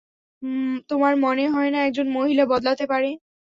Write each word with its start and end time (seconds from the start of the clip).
তোমার 0.89 1.13
মনে 1.17 1.45
হয় 1.49 1.71
না 1.73 1.79
একজন 1.83 2.07
মহিলা 2.17 2.43
বদলাতে 2.51 2.85
পারে? 2.91 3.09